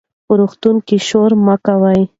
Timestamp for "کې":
0.87-0.97